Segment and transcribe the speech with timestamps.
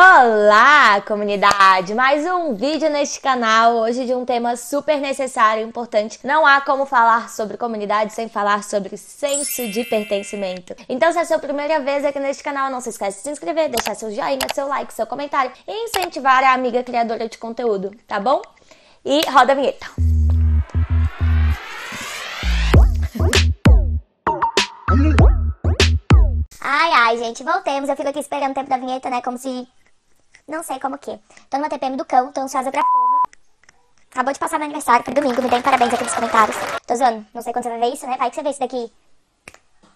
[0.00, 1.92] Olá, comunidade!
[1.92, 6.20] Mais um vídeo neste canal, hoje de um tema super necessário e importante.
[6.22, 10.72] Não há como falar sobre comunidade sem falar sobre senso de pertencimento.
[10.88, 13.30] Então, se é a sua primeira vez aqui neste canal, não se esquece de se
[13.30, 17.90] inscrever, deixar seu joinha, seu like, seu comentário e incentivar a amiga criadora de conteúdo,
[18.06, 18.40] tá bom?
[19.04, 19.88] E roda a vinheta!
[26.60, 27.88] Ai, ai, gente, voltemos.
[27.88, 29.22] Eu fico aqui esperando o tempo da vinheta, né?
[29.22, 29.66] Como se
[30.48, 31.18] não sei como que.
[31.50, 33.38] Tô numa TPM do cão, tô ansiosa pra porra.
[34.10, 36.56] Acabou de passar meu aniversário, foi domingo, me deem parabéns aqui nos comentários.
[36.86, 38.16] Tô zoando, não sei quando você vai ver isso, né?
[38.16, 38.90] Vai que você vê isso daqui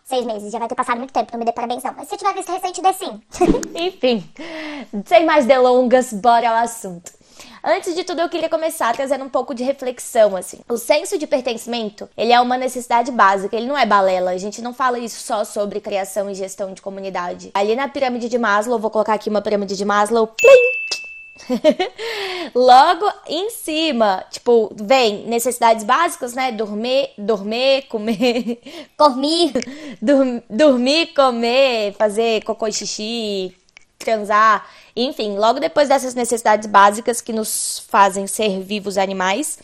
[0.05, 1.95] seis meses, já vai ter passado muito tempo, não me dê parabéns não.
[1.95, 3.23] Mas se tiver visto recente, dê sim.
[3.75, 4.31] Enfim,
[5.07, 7.13] sem mais delongas, bora ao assunto.
[7.65, 10.59] Antes de tudo, eu queria começar trazendo um pouco de reflexão, assim.
[10.69, 14.33] O senso de pertencimento, ele é uma necessidade básica, ele não é balela.
[14.33, 17.53] A gente não fala isso só sobre criação e gestão de comunidade.
[17.55, 20.83] Ali na pirâmide de Maslow, vou colocar aqui uma pirâmide de Maslow, plim!
[22.55, 26.53] Logo em cima, tipo, vem necessidades básicas, né?
[26.53, 28.61] Dormir, dormir, comer,
[28.99, 29.53] dormir,
[30.51, 33.55] dormir, comer, fazer cocô e xixi,
[34.03, 39.59] transar, enfim, logo depois dessas necessidades básicas que nos fazem ser vivos animais,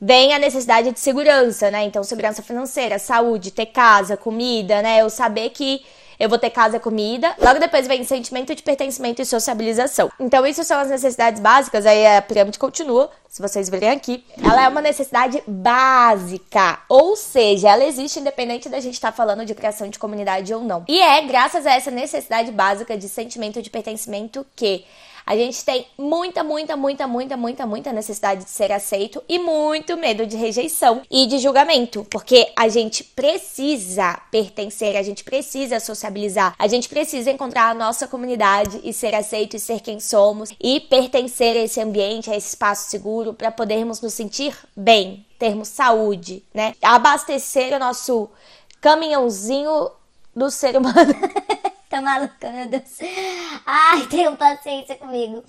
[0.00, 1.84] vem a necessidade de segurança, né?
[1.84, 5.00] Então, segurança financeira, saúde, ter casa, comida, né?
[5.02, 5.82] Eu saber que
[6.20, 7.34] eu vou ter casa, comida.
[7.40, 10.12] Logo depois vem sentimento de pertencimento e sociabilização.
[10.20, 11.86] Então, isso são as necessidades básicas.
[11.86, 14.22] Aí a pirâmide continua, se vocês verem aqui.
[14.44, 19.46] Ela é uma necessidade básica, ou seja, ela existe independente da gente estar tá falando
[19.46, 20.84] de criação de comunidade ou não.
[20.86, 24.84] E é graças a essa necessidade básica de sentimento de pertencimento que
[25.26, 29.96] a gente tem muita, muita, muita, muita, muita, muita necessidade de ser aceito e muito
[29.96, 36.54] medo de rejeição e de julgamento, porque a gente precisa pertencer, a gente precisa sociabilizar,
[36.58, 40.80] a gente precisa encontrar a nossa comunidade e ser aceito e ser quem somos e
[40.80, 46.42] pertencer a esse ambiente, a esse espaço seguro para podermos nos sentir bem, termos saúde,
[46.52, 46.74] né?
[46.82, 48.28] Abastecer o nosso
[48.80, 49.90] caminhãozinho
[50.34, 51.14] do ser humano.
[51.90, 53.00] Tá maluca, meu Deus.
[53.66, 55.42] Ai, tenham paciência comigo.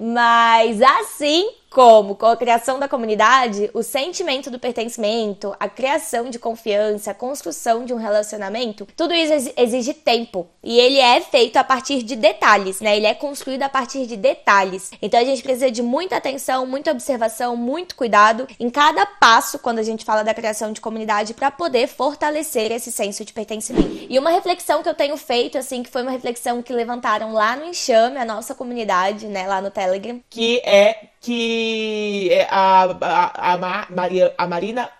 [0.00, 6.38] Mas assim como com a criação da comunidade, o sentimento do pertencimento, a criação de
[6.38, 10.46] confiança, a construção de um relacionamento, tudo isso exige tempo.
[10.62, 12.96] E ele é feito a partir de detalhes, né?
[12.96, 14.90] Ele é construído a partir de detalhes.
[15.00, 19.78] Então a gente precisa de muita atenção, muita observação, muito cuidado em cada passo quando
[19.78, 24.06] a gente fala da criação de comunidade para poder fortalecer esse senso de pertencimento.
[24.08, 27.56] E uma reflexão que eu tenho feito, assim, que foi uma reflexão que levantaram lá
[27.56, 30.20] no Enxame, a nossa comunidade, né, lá no Telegram.
[30.28, 34.90] Que é que é, a, a, a, Maria, a Marina.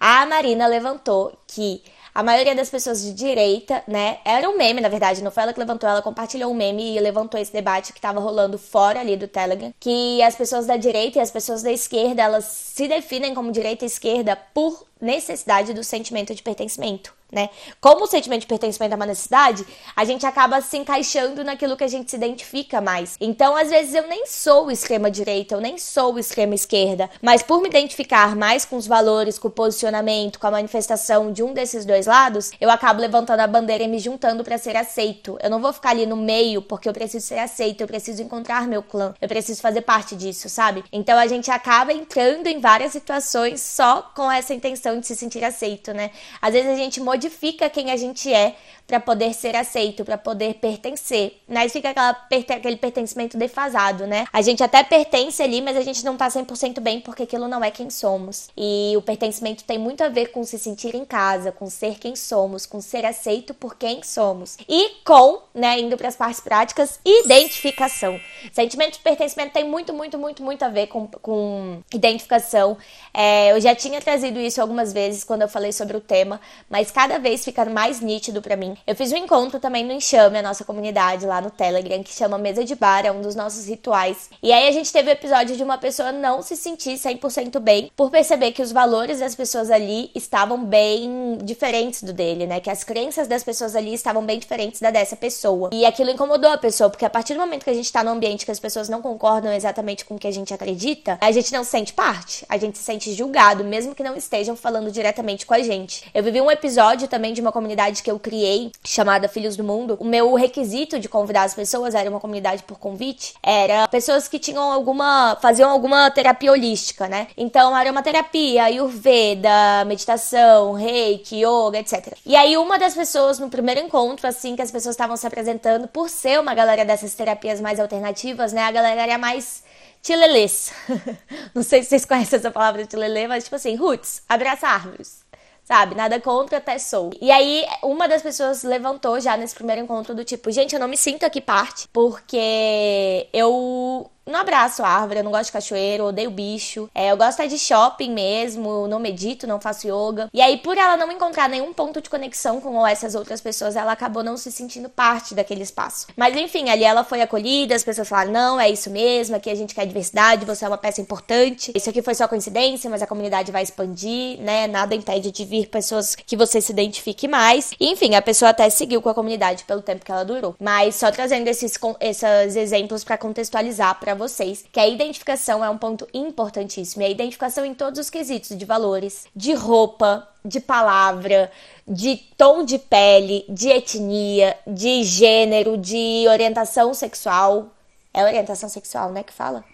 [0.00, 1.82] A Marina levantou que
[2.14, 4.18] a maioria das pessoas de direita, né?
[4.24, 7.00] Era um meme, na verdade, não foi ela que levantou, ela compartilhou um meme e
[7.00, 11.18] levantou esse debate que estava rolando fora ali do Telegram, que as pessoas da direita
[11.18, 15.84] e as pessoas da esquerda, elas se definem como direita e esquerda por necessidade do
[15.84, 17.48] sentimento de pertencimento né?
[17.80, 21.82] Como o sentimento de pertencimento é uma necessidade, a gente acaba se encaixando naquilo que
[21.82, 23.16] a gente se identifica mais.
[23.18, 27.62] Então, às vezes, eu nem sou extrema direita, eu nem sou extrema esquerda, mas por
[27.62, 31.86] me identificar mais com os valores, com o posicionamento, com a manifestação de um desses
[31.86, 35.38] dois lados, eu acabo levantando a bandeira e me juntando para ser aceito.
[35.42, 38.68] Eu não vou ficar ali no meio porque eu preciso ser aceito, eu preciso encontrar
[38.68, 40.84] meu clã, eu preciso fazer parte disso, sabe?
[40.92, 45.44] Então a gente acaba entrando em várias situações só com essa intenção de se sentir
[45.44, 46.10] aceito, né?
[46.40, 50.54] Às vezes a gente modifica quem a gente é para poder ser aceito, para poder
[50.54, 51.40] pertencer.
[51.48, 54.26] Mas fica aquela, aquele pertencimento defasado, né?
[54.32, 57.62] A gente até pertence ali, mas a gente não tá 100% bem porque aquilo não
[57.64, 58.48] é quem somos.
[58.56, 62.16] E o pertencimento tem muito a ver com se sentir em casa, com ser quem
[62.16, 64.56] somos, com ser aceito por quem somos.
[64.68, 68.20] E com, né, indo para as partes práticas, identificação.
[68.52, 72.76] Sentimento de pertencimento tem muito, muito, muito, muito a ver com, com identificação.
[73.14, 76.90] É, eu já tinha trazido isso algumas vezes quando eu falei sobre o tema, mas
[76.90, 78.74] cada vez fica mais nítido para mim.
[78.86, 82.38] Eu fiz um encontro também no Enxame, a nossa comunidade lá no Telegram, que chama
[82.38, 84.30] Mesa de Bar, é um dos nossos rituais.
[84.42, 87.90] E aí a gente teve o episódio de uma pessoa não se sentir 100% bem
[87.94, 92.60] por perceber que os valores das pessoas ali estavam bem diferentes do dele, né?
[92.60, 95.70] Que as crenças das pessoas ali estavam bem diferentes da dessa pessoa.
[95.72, 98.12] E aquilo incomodou a pessoa, porque a partir do momento que a gente tá num
[98.12, 101.52] ambiente que as pessoas não concordam exatamente com o que a gente acredita, a gente
[101.52, 105.46] não se sente parte, a gente se sente julgado, mesmo que não estejam falando diretamente
[105.46, 106.04] com a gente.
[106.14, 109.96] Eu vivi um episódio também de uma comunidade que eu criei, chamada Filhos do Mundo,
[110.00, 114.38] o meu requisito de convidar as pessoas era uma comunidade por convite, era pessoas que
[114.38, 117.28] tinham alguma, faziam alguma terapia holística, né?
[117.36, 122.14] Então era uma terapia, ayurveda, meditação, reiki, yoga, etc.
[122.24, 125.88] E aí uma das pessoas no primeiro encontro, assim, que as pessoas estavam se apresentando,
[125.88, 128.62] por ser uma galera dessas terapias mais alternativas, né?
[128.62, 129.62] A galera era mais
[130.02, 130.72] tilelês.
[131.54, 135.22] Não sei se vocês conhecem essa palavra tilelê, mas tipo assim, roots, abraça árvores.
[135.64, 135.94] Sabe?
[135.94, 137.12] Nada contra, até sou.
[137.20, 140.88] E aí, uma das pessoas levantou já nesse primeiro encontro do tipo, gente, eu não
[140.88, 146.30] me sinto aqui parte, porque eu não abraço árvore, eu não gosto de cachoeiro, odeio
[146.30, 146.88] bicho.
[146.94, 150.28] É, eu gosto é de shopping mesmo, não medito, não faço yoga.
[150.32, 153.92] E aí, por ela não encontrar nenhum ponto de conexão com essas outras pessoas, ela
[153.92, 156.06] acabou não se sentindo parte daquele espaço.
[156.16, 159.54] Mas enfim, ali ela foi acolhida, as pessoas falaram: não, é isso mesmo, aqui a
[159.54, 161.72] gente quer diversidade, você é uma peça importante.
[161.74, 164.66] Isso aqui foi só coincidência, mas a comunidade vai expandir, né?
[164.66, 167.72] Nada impede de vir pessoas que você se identifique mais.
[167.78, 170.54] E, enfim, a pessoa até seguiu com a comunidade pelo tempo que ela durou.
[170.60, 175.70] Mas só trazendo esses, esses exemplos para contextualizar, para para vocês que a identificação é
[175.70, 177.02] um ponto importantíssimo.
[177.02, 181.50] E a identificação em todos os quesitos de valores, de roupa, de palavra,
[181.88, 187.70] de tom de pele, de etnia, de gênero, de orientação sexual.
[188.12, 189.64] É orientação sexual, né, que fala?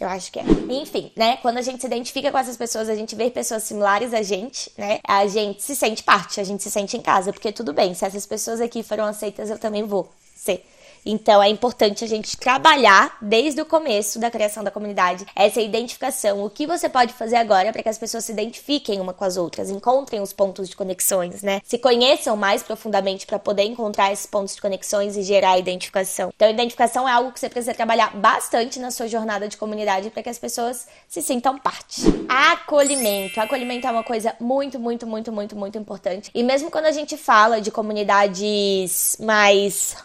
[0.00, 0.44] Eu acho que é.
[0.68, 1.36] Enfim, né?
[1.36, 4.72] Quando a gente se identifica com essas pessoas, a gente vê pessoas similares a gente,
[4.76, 4.98] né?
[5.06, 8.04] A gente se sente parte, a gente se sente em casa, porque tudo bem, se
[8.04, 10.66] essas pessoas aqui foram aceitas, eu também vou ser.
[11.04, 16.44] Então é importante a gente trabalhar desde o começo da criação da comunidade essa identificação,
[16.44, 19.36] o que você pode fazer agora para que as pessoas se identifiquem uma com as
[19.36, 21.60] outras, encontrem os pontos de conexões, né?
[21.64, 26.32] Se conheçam mais profundamente para poder encontrar esses pontos de conexões e gerar identificação.
[26.34, 30.22] Então, identificação é algo que você precisa trabalhar bastante na sua jornada de comunidade para
[30.22, 32.02] que as pessoas se sintam parte.
[32.28, 33.40] Acolhimento.
[33.40, 36.30] Acolhimento é uma coisa muito, muito, muito, muito, muito importante.
[36.34, 39.96] E mesmo quando a gente fala de comunidades mais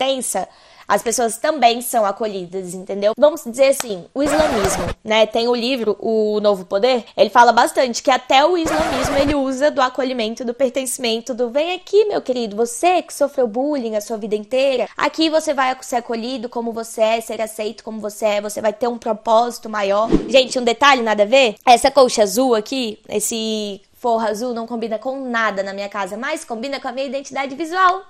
[0.00, 0.48] tensa,
[0.88, 3.12] as pessoas também são acolhidas, entendeu?
[3.16, 5.26] Vamos dizer assim, o islamismo, né?
[5.26, 9.70] Tem o livro O Novo Poder, ele fala bastante que até o islamismo ele usa
[9.70, 14.16] do acolhimento, do pertencimento, do vem aqui, meu querido, você que sofreu bullying a sua
[14.16, 18.40] vida inteira, aqui você vai ser acolhido como você é, ser aceito como você é,
[18.40, 20.08] você vai ter um propósito maior.
[20.28, 24.98] Gente, um detalhe nada a ver, essa colcha azul aqui, esse forro azul não combina
[24.98, 28.02] com nada na minha casa, mas combina com a minha identidade visual.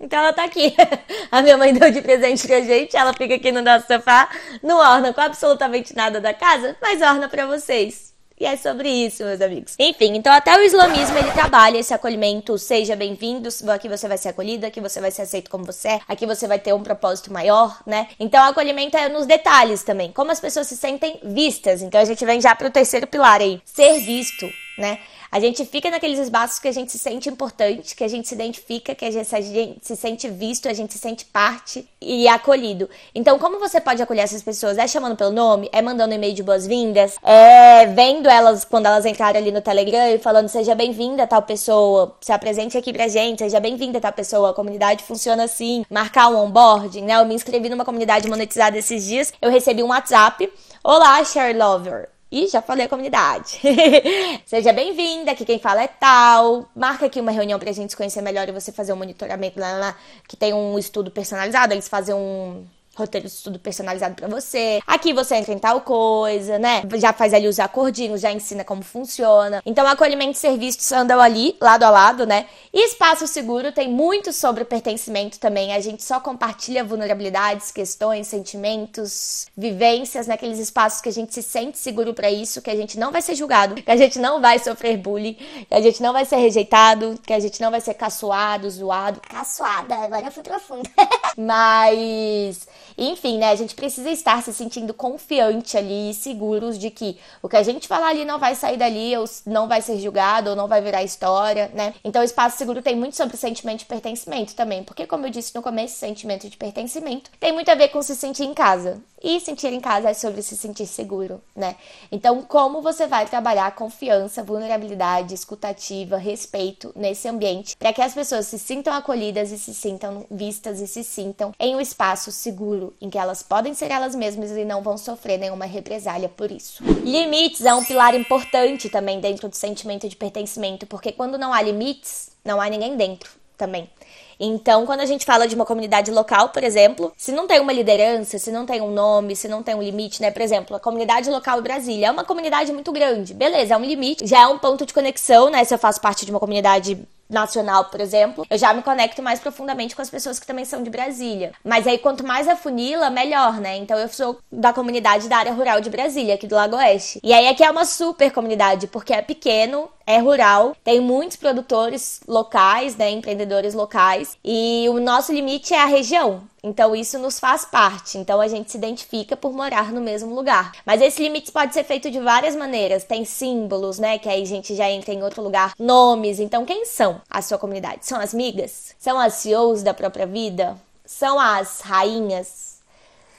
[0.00, 0.74] Então ela tá aqui.
[1.30, 4.28] A minha mãe deu de presente pra gente, ela fica aqui no nosso sofá,
[4.62, 8.10] não orna com absolutamente nada da casa, mas orna para vocês.
[8.40, 9.74] E é sobre isso, meus amigos.
[9.78, 14.30] Enfim, então até o islamismo ele trabalha esse acolhimento, seja bem-vindo, aqui você vai ser
[14.30, 17.30] acolhido, aqui você vai ser aceito como você é, aqui você vai ter um propósito
[17.30, 18.08] maior, né?
[18.18, 21.82] Então o acolhimento é nos detalhes também, como as pessoas se sentem vistas.
[21.82, 24.48] Então a gente vem já pro terceiro pilar aí, ser visto,
[24.80, 24.98] né?
[25.30, 28.34] A gente fica naqueles espaços que a gente se sente importante, que a gente se
[28.34, 32.26] identifica, que a gente, a gente se sente visto, a gente se sente parte e
[32.26, 32.90] acolhido.
[33.14, 34.76] Então, como você pode acolher essas pessoas?
[34.76, 35.68] É chamando pelo nome?
[35.72, 37.16] É mandando e-mail de boas-vindas?
[37.22, 42.16] É vendo elas quando elas entrarem ali no Telegram e falando seja bem-vinda tal pessoa,
[42.20, 46.36] se apresente aqui pra gente, seja bem-vinda tal pessoa, a comunidade funciona assim, marcar um
[46.36, 47.20] onboarding, né?
[47.20, 50.50] Eu me inscrevi numa comunidade monetizada esses dias, eu recebi um WhatsApp.
[50.82, 52.19] Olá, Share Lover.
[52.32, 53.60] E já falei a comunidade.
[54.46, 56.70] Seja bem-vinda, aqui quem fala é tal.
[56.76, 59.72] Marca aqui uma reunião pra gente se conhecer melhor e você fazer um monitoramento lá,
[59.72, 59.96] lá
[60.28, 61.74] que tem um estudo personalizado.
[61.74, 62.64] Eles fazem um
[63.00, 64.80] roteiro de estudo personalizado para você.
[64.86, 66.82] Aqui você entra em tal coisa, né?
[66.96, 69.62] Já faz ali os acordinhos, já ensina como funciona.
[69.66, 72.46] Então, acolhimento e serviços andam ali, lado a lado, né?
[72.72, 75.72] E espaço seguro tem muito sobre pertencimento também.
[75.72, 81.78] A gente só compartilha vulnerabilidades, questões, sentimentos, vivências naqueles espaços que a gente se sente
[81.78, 84.58] seguro para isso, que a gente não vai ser julgado, que a gente não vai
[84.58, 87.94] sofrer bullying, que a gente não vai ser rejeitado, que a gente não vai ser
[87.94, 89.20] caçoado, zoado.
[89.20, 90.88] Caçoada, agora eu fui profundo.
[91.36, 92.66] Mas
[93.00, 93.50] enfim, né?
[93.50, 97.88] A gente precisa estar se sentindo confiante ali, seguros de que o que a gente
[97.88, 101.02] falar ali não vai sair dali, ou não vai ser julgado, ou não vai virar
[101.02, 101.94] história, né?
[102.04, 105.54] Então, o espaço seguro tem muito sobre sentimento de pertencimento também, porque, como eu disse
[105.54, 109.00] no começo, sentimento de pertencimento tem muito a ver com se sentir em casa.
[109.22, 111.76] E sentir em casa é sobre se sentir seguro, né?
[112.10, 118.46] Então, como você vai trabalhar confiança, vulnerabilidade, escutativa, respeito nesse ambiente para que as pessoas
[118.46, 123.10] se sintam acolhidas e se sintam vistas e se sintam em um espaço seguro em
[123.10, 126.82] que elas podem ser elas mesmas e não vão sofrer nenhuma represália por isso.
[127.04, 131.60] Limites é um pilar importante também dentro do sentimento de pertencimento, porque quando não há
[131.60, 133.90] limites, não há ninguém dentro também.
[134.40, 137.72] Então, quando a gente fala de uma comunidade local, por exemplo, se não tem uma
[137.72, 140.30] liderança, se não tem um nome, se não tem um limite, né?
[140.30, 143.34] Por exemplo, a comunidade local Brasília é uma comunidade muito grande.
[143.34, 145.62] Beleza, é um limite, já é um ponto de conexão, né?
[145.64, 149.38] Se eu faço parte de uma comunidade nacional, por exemplo, eu já me conecto mais
[149.38, 151.52] profundamente com as pessoas que também são de Brasília.
[151.64, 153.76] Mas aí, quanto mais a funila, melhor, né?
[153.76, 157.20] Então, eu sou da comunidade da área rural de Brasília, aqui do Lago Oeste.
[157.22, 162.20] E aí, aqui é uma super comunidade, porque é pequeno, é rural, tem muitos produtores
[162.26, 166.42] locais, né, empreendedores locais, e o nosso limite é a região.
[166.62, 168.18] Então isso nos faz parte.
[168.18, 170.72] Então a gente se identifica por morar no mesmo lugar.
[170.84, 173.04] Mas esse limite pode ser feito de várias maneiras.
[173.04, 176.38] Tem símbolos, né, que aí a gente já entra em outro lugar, nomes.
[176.38, 178.04] Então quem são a sua comunidade?
[178.06, 178.94] São as migas?
[178.98, 180.76] São as CEOs da própria vida?
[181.06, 182.80] São as rainhas?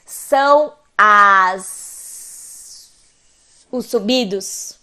[0.05, 1.81] São as
[3.71, 4.80] os subidos?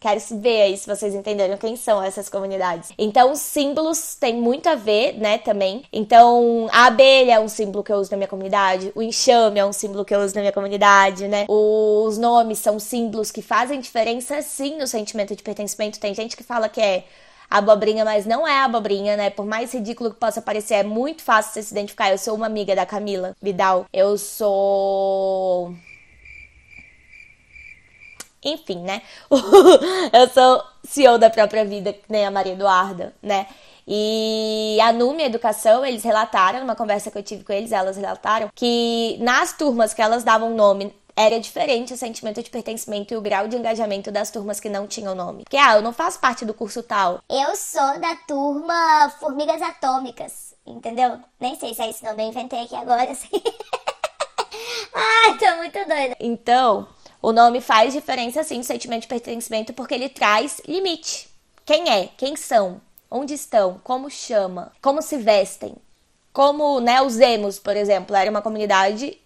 [0.00, 2.90] Quero ver aí se vocês entenderam quem são essas comunidades.
[2.98, 5.84] Então, os símbolos têm muito a ver, né, também.
[5.92, 9.64] Então, a abelha é um símbolo que eu uso na minha comunidade, o enxame é
[9.64, 11.44] um símbolo que eu uso na minha comunidade, né?
[11.48, 16.00] Os nomes são símbolos que fazem diferença, sim, no sentimento de pertencimento.
[16.00, 17.04] Tem gente que fala que é
[17.50, 19.28] abobrinha, mas não é abobrinha, né?
[19.28, 22.10] Por mais ridículo que possa parecer, é muito fácil você se identificar.
[22.10, 23.86] Eu sou uma amiga da Camila Vidal.
[23.92, 25.74] Eu sou
[28.44, 29.02] enfim, né?
[29.30, 33.46] eu sou CEO da própria vida, nem a Maria Eduarda, né?
[33.86, 38.48] E a Nume Educação, eles relataram, numa conversa que eu tive com eles, elas relataram
[38.54, 43.20] que nas turmas que elas davam nome era diferente o sentimento de pertencimento e o
[43.20, 45.42] grau de engajamento das turmas que não tinham nome.
[45.44, 47.20] Porque, ah, eu não faço parte do curso tal.
[47.28, 51.18] Eu sou da turma Formigas Atômicas, entendeu?
[51.38, 53.28] Nem sei se é esse nome, eu inventei aqui agora, assim.
[54.94, 56.16] Ai, tô muito doida.
[56.20, 56.88] Então,
[57.22, 61.28] o nome faz diferença sim no sentimento de pertencimento porque ele traz limite.
[61.64, 62.08] Quem é?
[62.16, 62.80] Quem são?
[63.10, 63.80] Onde estão?
[63.84, 64.72] Como chama?
[64.80, 65.74] Como se vestem?
[66.32, 69.18] Como, né, os emos, por exemplo, era uma comunidade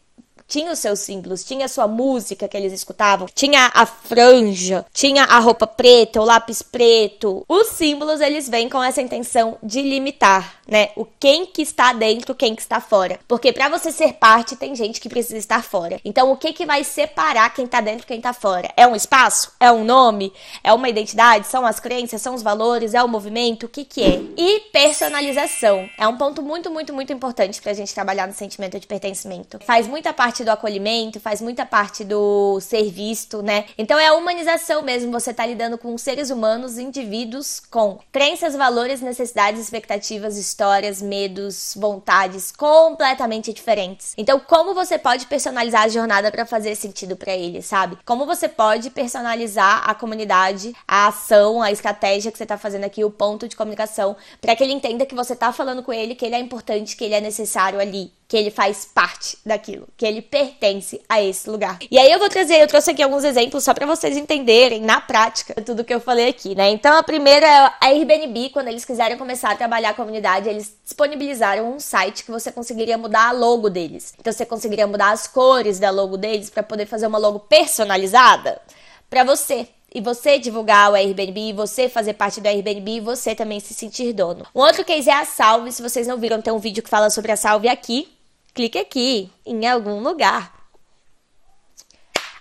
[0.47, 5.25] tinha os seus símbolos, tinha a sua música que eles escutavam, tinha a franja, tinha
[5.25, 7.45] a roupa preta, o lápis preto.
[7.49, 10.91] Os símbolos eles vêm com essa intenção de limitar, né?
[10.97, 13.19] O quem que está dentro, quem que está fora.
[13.27, 16.01] Porque para você ser parte tem gente que precisa estar fora.
[16.05, 18.71] Então o que que vai separar quem tá dentro, quem tá fora?
[18.77, 19.53] É um espaço?
[19.59, 20.33] É um nome?
[20.63, 21.47] É uma identidade?
[21.47, 22.23] São as crenças?
[22.23, 22.95] São os valores?
[22.95, 23.67] É o movimento?
[23.67, 24.21] O que que é?
[24.37, 28.87] E personalização é um ponto muito, muito, muito importante pra gente trabalhar no sentimento de
[28.87, 29.59] pertencimento.
[29.65, 33.67] Faz muita parte parte do acolhimento, faz muita parte do ser visto, né?
[33.79, 39.01] Então é a humanização mesmo, você tá lidando com seres humanos, indivíduos com crenças, valores,
[39.01, 44.13] necessidades, expectativas, histórias, medos, vontades completamente diferentes.
[44.19, 47.97] Então, como você pode personalizar a jornada para fazer sentido para ele, sabe?
[48.05, 53.05] Como você pode personalizar a comunidade, a ação, a estratégia que você tá fazendo aqui,
[53.05, 56.27] o ponto de comunicação, para que ele entenda que você tá falando com ele, que
[56.27, 60.21] ele é importante, que ele é necessário ali, que ele faz parte daquilo, que ele
[60.21, 61.79] pertence a esse lugar.
[61.89, 65.01] E aí eu vou trazer, eu trouxe aqui alguns exemplos só para vocês entenderem na
[65.01, 66.69] prática tudo que eu falei aqui, né?
[66.71, 70.77] Então a primeira é a Airbnb, quando eles quiserem começar a trabalhar a comunidade, eles
[70.83, 74.13] disponibilizaram um site que você conseguiria mudar a logo deles.
[74.19, 78.61] Então você conseguiria mudar as cores da logo deles para poder fazer uma logo personalizada
[79.09, 83.73] para você e você divulgar o Airbnb, você fazer parte do Airbnb você também se
[83.73, 84.45] sentir dono.
[84.53, 85.71] Um outro case é a Salve.
[85.71, 88.14] Se vocês não viram, tem um vídeo que fala sobre a Salve aqui
[88.55, 90.55] clique aqui em algum lugar.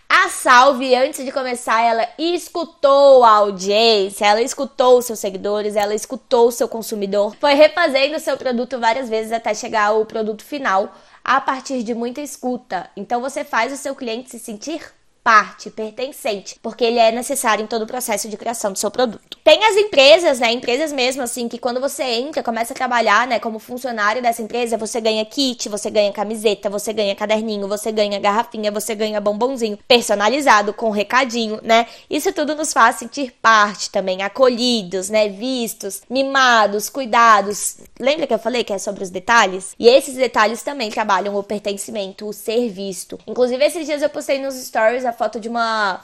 [0.08, 6.52] A Salve, antes de começar, ela escutou a audiência, ela escutou seus seguidores, ela escutou
[6.52, 10.94] seu consumidor, foi refazendo seu produto várias vezes até chegar ao produto final
[11.24, 12.90] a partir de muita escuta.
[12.96, 17.68] Então você faz o seu cliente se sentir parte, pertencente, porque ele é necessário em
[17.68, 19.38] todo o processo de criação do seu produto.
[19.44, 23.40] Tem as empresas, né, empresas mesmo assim, que quando você entra, começa a trabalhar, né,
[23.40, 28.20] como funcionário dessa empresa, você ganha kit, você ganha camiseta, você ganha caderninho, você ganha
[28.20, 31.88] garrafinha, você ganha bombonzinho personalizado com recadinho, né?
[32.10, 37.78] Isso tudo nos faz sentir parte também, acolhidos, né, vistos, mimados, cuidados.
[38.00, 39.74] Lembra que eu falei que é sobre os detalhes?
[39.80, 43.18] E esses detalhes também trabalham o pertencimento, o ser visto.
[43.28, 46.02] Inclusive esses dias eu postei nos stories a foto de uma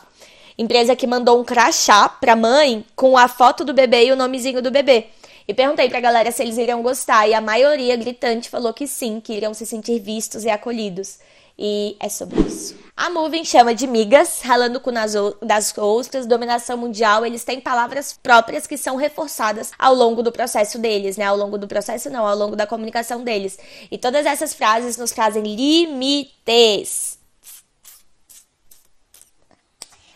[0.57, 4.61] empresa que mandou um crachá pra mãe com a foto do bebê e o nomezinho
[4.61, 5.07] do bebê.
[5.47, 9.19] E perguntei pra galera se eles iriam gostar, e a maioria gritante falou que sim,
[9.19, 11.17] que iriam se sentir vistos e acolhidos.
[11.61, 12.77] E é sobre isso.
[12.95, 17.25] A Moving chama de migas, ralando com nas das ostras, dominação mundial.
[17.25, 21.25] Eles têm palavras próprias que são reforçadas ao longo do processo deles, né?
[21.25, 23.59] Ao longo do processo, não, ao longo da comunicação deles.
[23.91, 27.18] E todas essas frases nos trazem limites.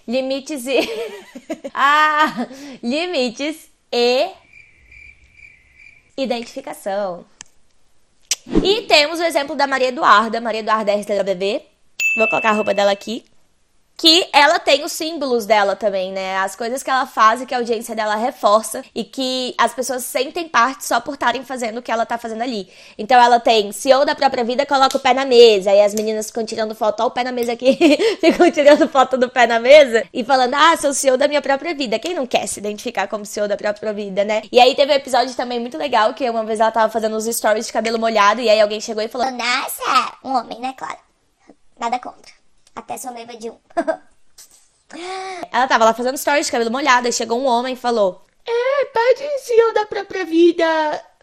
[0.07, 0.79] Limites e.
[1.73, 2.47] ah!
[2.81, 4.29] Limites e.
[6.17, 7.25] Identificação.
[8.63, 10.41] E temos o exemplo da Maria Eduarda.
[10.41, 11.61] Maria Eduarda é RTWB.
[12.17, 13.23] Vou colocar a roupa dela aqui
[13.97, 16.37] que ela tem os símbolos dela também, né?
[16.37, 20.03] As coisas que ela faz e que a audiência dela reforça e que as pessoas
[20.03, 22.67] sentem parte só por estarem fazendo o que ela tá fazendo ali.
[22.97, 26.27] Então ela tem CEO da própria vida, coloca o pé na mesa, aí as meninas
[26.27, 27.77] ficam tirando foto, ó o pé na mesa aqui,
[28.19, 31.73] ficam tirando foto do pé na mesa e falando, ah, sou CEO da minha própria
[31.73, 31.99] vida.
[31.99, 34.41] Quem não quer se identificar como CEO da própria vida, né?
[34.51, 37.25] E aí teve um episódio também muito legal, que uma vez ela tava fazendo os
[37.25, 40.97] stories de cabelo molhado e aí alguém chegou e falou, nossa, um homem, né, claro.
[41.79, 42.32] Nada contra.
[42.75, 43.57] Até sou noiva de um.
[45.51, 48.85] Ela tava lá fazendo stories de cabelo molhado, e chegou um homem e falou: É,
[48.85, 50.65] pode CEO da própria vida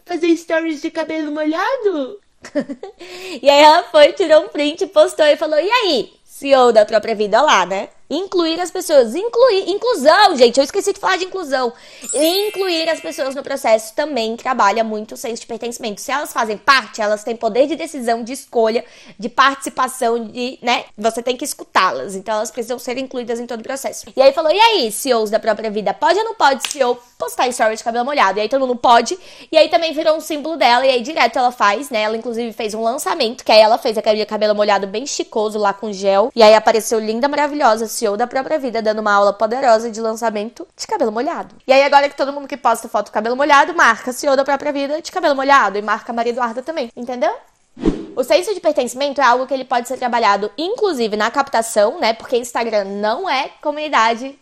[0.04, 2.20] fazer stories de cabelo molhado?
[3.42, 7.14] e aí ela foi, tirou um print, postou e falou: E aí, CEO da própria
[7.14, 7.88] vida lá, né?
[8.10, 9.14] Incluir as pessoas.
[9.14, 9.70] Incluir.
[9.70, 10.58] Inclusão, gente.
[10.58, 11.72] Eu esqueci de falar de inclusão.
[12.12, 16.00] Incluir as pessoas no processo também trabalha muito o senso de pertencimento.
[16.00, 18.84] Se elas fazem parte, elas têm poder de decisão, de escolha,
[19.16, 20.86] de participação, de, né?
[20.98, 22.16] Você tem que escutá-las.
[22.16, 24.06] Então elas precisam ser incluídas em todo o processo.
[24.16, 27.46] E aí falou: e aí, CEOs da própria vida, pode ou não pode CEO postar
[27.48, 28.38] story de cabelo molhado?
[28.38, 29.16] E aí todo mundo pode.
[29.52, 30.84] E aí também virou um símbolo dela.
[30.84, 32.02] E aí direto ela faz, né?
[32.02, 35.72] Ela inclusive fez um lançamento, que aí ela fez aquele cabelo molhado bem chicoso lá
[35.72, 36.32] com gel.
[36.34, 40.66] E aí apareceu linda, maravilhosa CEO da própria vida, dando uma aula poderosa de lançamento
[40.76, 41.54] de cabelo molhado.
[41.66, 44.44] E aí, agora que todo mundo que posta foto do cabelo molhado, marca CEO da
[44.44, 47.32] própria vida de cabelo molhado e marca Maria Eduarda também, entendeu?
[48.16, 52.12] O senso de pertencimento é algo que ele pode ser trabalhado, inclusive, na captação, né?
[52.12, 54.36] Porque Instagram não é comunidade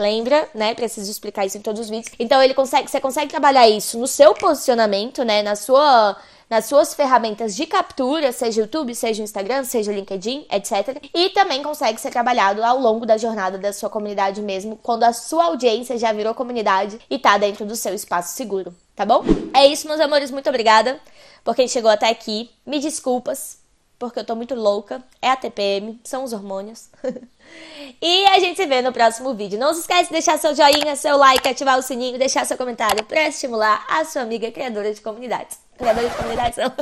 [0.00, 0.74] Lembra, né?
[0.74, 2.14] Preciso explicar isso em todos os vídeos.
[2.18, 5.42] Então ele consegue, você consegue trabalhar isso no seu posicionamento, né?
[5.42, 6.16] Na sua
[6.50, 11.00] nas suas ferramentas de captura, seja YouTube, seja Instagram, seja LinkedIn, etc.
[11.14, 15.12] E também consegue ser trabalhado ao longo da jornada da sua comunidade mesmo, quando a
[15.12, 19.22] sua audiência já virou comunidade e tá dentro do seu espaço seguro, tá bom?
[19.54, 20.98] É isso, meus amores, muito obrigada
[21.44, 22.50] por quem chegou até aqui.
[22.66, 23.58] Me desculpas,
[23.98, 25.02] porque eu tô muito louca.
[25.20, 26.88] É a TPM, são os hormônios.
[28.02, 29.58] e a gente se vê no próximo vídeo.
[29.58, 33.04] Não se esquece de deixar seu joinha, seu like, ativar o sininho, deixar seu comentário
[33.04, 35.58] para estimular a sua amiga criadora de comunidades.
[35.80, 36.72] Criadora de comunidades não.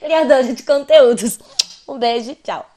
[0.00, 1.38] criadora de conteúdos.
[1.86, 2.72] Um beijo, tchau.